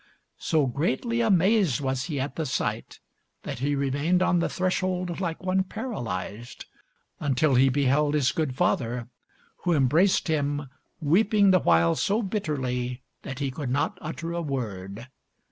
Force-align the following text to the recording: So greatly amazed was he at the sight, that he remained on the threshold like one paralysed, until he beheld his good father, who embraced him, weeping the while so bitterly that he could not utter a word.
So 0.39 0.65
greatly 0.65 1.21
amazed 1.21 1.79
was 1.79 2.05
he 2.05 2.19
at 2.19 2.35
the 2.35 2.47
sight, 2.47 2.99
that 3.43 3.59
he 3.59 3.75
remained 3.75 4.23
on 4.23 4.39
the 4.39 4.49
threshold 4.49 5.19
like 5.19 5.43
one 5.43 5.63
paralysed, 5.63 6.65
until 7.19 7.53
he 7.53 7.69
beheld 7.69 8.15
his 8.15 8.31
good 8.31 8.55
father, 8.55 9.09
who 9.57 9.73
embraced 9.73 10.27
him, 10.27 10.71
weeping 11.01 11.51
the 11.51 11.59
while 11.59 11.93
so 11.93 12.23
bitterly 12.23 13.03
that 13.21 13.37
he 13.37 13.51
could 13.51 13.69
not 13.69 13.99
utter 14.01 14.33
a 14.33 14.41
word. 14.41 15.07